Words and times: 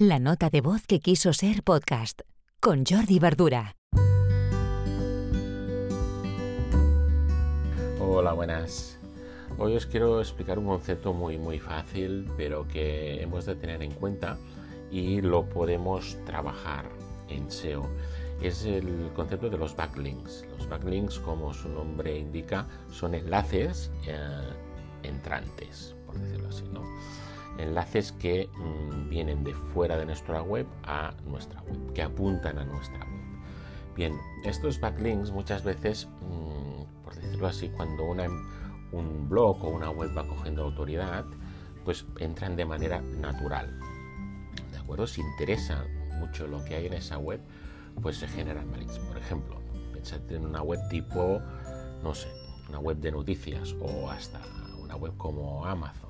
La 0.00 0.20
nota 0.20 0.48
de 0.48 0.60
voz 0.60 0.86
que 0.86 1.00
quiso 1.00 1.32
ser 1.32 1.64
podcast 1.64 2.20
con 2.60 2.84
Jordi 2.86 3.18
Verdura. 3.18 3.74
Hola, 7.98 8.32
buenas. 8.32 8.96
Hoy 9.58 9.74
os 9.74 9.86
quiero 9.86 10.20
explicar 10.20 10.60
un 10.60 10.66
concepto 10.66 11.12
muy 11.12 11.36
muy 11.36 11.58
fácil, 11.58 12.30
pero 12.36 12.68
que 12.68 13.20
hemos 13.20 13.44
de 13.46 13.56
tener 13.56 13.82
en 13.82 13.90
cuenta 13.90 14.38
y 14.92 15.20
lo 15.20 15.48
podemos 15.48 16.16
trabajar 16.24 16.84
en 17.28 17.50
SEO. 17.50 17.90
Es 18.40 18.64
el 18.66 19.10
concepto 19.16 19.50
de 19.50 19.58
los 19.58 19.74
backlinks. 19.74 20.46
Los 20.56 20.68
backlinks, 20.68 21.18
como 21.18 21.52
su 21.52 21.68
nombre 21.70 22.16
indica, 22.16 22.68
son 22.92 23.16
enlaces 23.16 23.90
eh, 24.06 24.16
entrantes, 25.02 25.96
por 26.06 26.16
decirlo 26.20 26.50
así, 26.50 26.62
¿no? 26.72 26.82
Enlaces 27.58 28.12
que 28.12 28.48
mm, 28.56 29.08
vienen 29.08 29.44
de 29.44 29.54
fuera 29.54 29.96
de 29.96 30.06
nuestra 30.06 30.42
web 30.42 30.66
a 30.84 31.12
nuestra 31.26 31.60
web, 31.62 31.92
que 31.92 32.02
apuntan 32.02 32.58
a 32.58 32.64
nuestra 32.64 32.98
web. 33.00 33.08
Bien, 33.94 34.16
estos 34.44 34.80
backlinks 34.80 35.32
muchas 35.32 35.64
veces, 35.64 36.08
mm, 36.22 37.02
por 37.04 37.14
decirlo 37.14 37.48
así, 37.48 37.68
cuando 37.70 38.04
un 38.92 39.28
blog 39.28 39.62
o 39.64 39.68
una 39.68 39.90
web 39.90 40.16
va 40.16 40.26
cogiendo 40.26 40.64
autoridad, 40.64 41.24
pues 41.84 42.06
entran 42.18 42.56
de 42.56 42.64
manera 42.64 43.00
natural. 43.00 43.78
¿De 44.70 44.78
acuerdo? 44.78 45.06
Si 45.06 45.20
interesa 45.20 45.84
mucho 46.18 46.46
lo 46.46 46.64
que 46.64 46.76
hay 46.76 46.86
en 46.86 46.94
esa 46.94 47.18
web, 47.18 47.40
pues 48.00 48.18
se 48.18 48.28
generan 48.28 48.70
backlinks. 48.70 48.98
Por 49.00 49.18
ejemplo, 49.18 49.60
pensad 49.92 50.20
en 50.30 50.46
una 50.46 50.62
web 50.62 50.80
tipo, 50.88 51.40
no 52.02 52.14
sé, 52.14 52.28
una 52.68 52.78
web 52.78 52.98
de 52.98 53.10
noticias 53.10 53.74
o 53.80 54.10
hasta 54.10 54.40
una 54.80 54.96
web 54.96 55.16
como 55.16 55.64
Amazon 55.66 56.07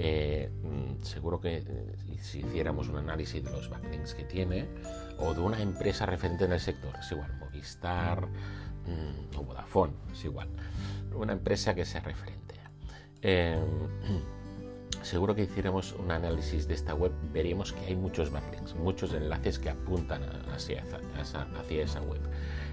eh, 0.00 0.48
mm, 0.62 1.02
seguro 1.02 1.40
que 1.40 1.56
eh, 1.56 2.18
si 2.22 2.38
hiciéramos 2.38 2.88
un 2.88 2.98
análisis 2.98 3.42
de 3.42 3.50
los 3.50 3.68
backlinks 3.68 4.14
que 4.14 4.22
tiene 4.22 4.68
o 5.18 5.34
de 5.34 5.40
una 5.40 5.60
empresa 5.60 6.06
referente 6.06 6.44
en 6.44 6.52
el 6.52 6.60
sector, 6.60 6.94
es 7.00 7.10
igual, 7.10 7.36
Movistar 7.40 8.28
mm, 8.28 9.36
o 9.36 9.42
Vodafone, 9.42 9.94
es 10.12 10.24
igual, 10.24 10.48
una 11.12 11.32
empresa 11.32 11.74
que 11.74 11.84
sea 11.84 12.00
referente. 12.00 12.54
Em, 13.22 13.58
seguro 15.02 15.34
que 15.34 15.42
hiciéramos 15.42 15.92
un 15.94 16.12
análisis 16.12 16.68
de 16.68 16.74
esta 16.74 16.94
web, 16.94 17.10
veríamos 17.32 17.72
que 17.72 17.86
hay 17.86 17.96
muchos 17.96 18.30
backlinks, 18.30 18.76
muchos 18.76 19.12
enlaces 19.14 19.58
que 19.58 19.70
apuntan 19.70 20.22
hacia, 20.54 20.84
hacia 21.58 21.82
esa 21.82 22.00
web. 22.02 22.20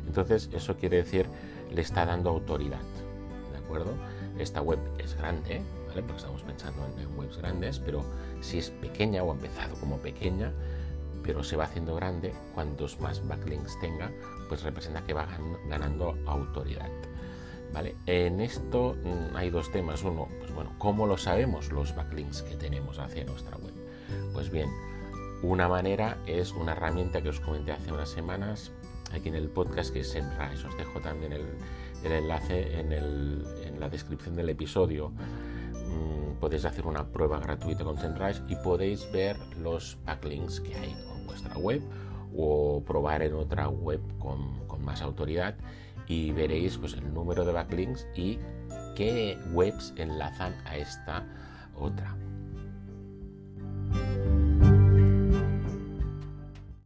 Entonces, 0.06 0.52
eso 0.54 0.78
quiere 0.78 0.98
decir, 0.98 1.26
le 1.74 1.82
está 1.82 2.06
dando 2.06 2.30
autoridad, 2.30 2.82
¿de 3.52 3.58
acuerdo? 3.58 3.96
Esta 4.38 4.62
web 4.62 4.78
es 5.00 5.18
grande, 5.18 5.64
porque 6.02 6.18
estamos 6.18 6.42
pensando 6.44 6.86
en, 6.98 7.18
webs 7.18 7.38
grandes, 7.38 7.80
pero 7.80 8.04
si 8.42 8.60
es 8.60 8.70
pequeña 8.70 9.24
o 9.24 9.32
ha 9.32 9.36
empezado 9.36 9.76
como 9.76 9.98
pequeña, 9.98 10.52
pero 11.24 11.44
se 11.44 11.56
va 11.56 11.66
haciendo 11.66 11.96
grande, 11.96 12.34
cuantos 12.54 13.00
más 13.00 13.26
backlinks 13.28 13.80
tenga, 13.80 14.12
pues 14.48 14.64
representa 14.64 15.04
que 15.04 15.14
va 15.14 15.28
ganando 15.68 16.18
autoridad. 16.26 16.90
¿Vale? 17.74 17.96
En 18.06 18.40
esto 18.40 18.96
mm, 19.04 19.36
hay 19.36 19.50
dos 19.50 19.72
temas. 19.72 20.04
Uno, 20.04 20.30
pues 20.40 20.54
bueno, 20.54 20.74
¿cómo 20.78 21.08
lo 21.08 21.18
sabemos 21.18 21.72
los 21.72 21.96
backlinks 21.96 22.44
que 22.44 22.56
tenemos 22.56 23.00
hacia 23.00 23.26
nuestra 23.26 23.58
web? 23.58 23.74
Pues 24.34 24.52
bien, 24.52 24.70
una 25.42 25.68
manera 25.68 26.18
es 26.26 26.52
una 26.54 26.72
herramienta 26.72 27.22
que 27.22 27.30
os 27.30 27.40
comenté 27.40 27.72
hace 27.72 27.92
unas 27.92 28.10
semanas 28.10 28.72
aquí 29.14 29.30
en 29.30 29.36
el 29.36 29.50
podcast 29.50 29.92
que 29.92 30.02
es 30.02 30.10
SEMrush. 30.10 30.66
Os 30.66 30.78
dejo 30.78 31.00
también 31.00 31.34
el, 31.34 31.46
enlace 32.04 32.80
en, 32.80 32.92
en, 32.92 33.80
la 33.80 33.90
descripción 33.90 34.36
del 34.36 34.50
episodio. 34.50 35.12
Podéis 36.40 36.66
hacer 36.66 36.86
una 36.86 37.06
prueba 37.12 37.40
gratuita 37.40 37.84
con 37.84 37.98
SEMrush 37.98 38.42
y 38.48 38.56
podéis 38.58 39.10
ver 39.12 39.38
los 39.58 39.98
backlinks 40.06 40.60
que 40.60 40.76
hay 40.76 40.92
en 40.92 41.26
vuestra 41.26 41.58
web 41.58 41.82
o 42.36 42.84
probar 42.86 43.22
en 43.22 43.34
otra 43.34 43.70
web 43.70 44.02
con, 44.20 44.66
más 44.84 45.02
autoridad 45.02 45.56
y 46.08 46.32
veréis 46.32 46.78
pues, 46.78 46.94
el 46.94 47.12
número 47.14 47.44
de 47.46 47.54
backlinks 47.54 48.08
y 48.16 48.38
qué 48.96 49.40
webs 49.52 49.94
enlazan 49.98 50.54
a 50.66 50.78
esta 50.78 51.26
otra. 51.76 52.16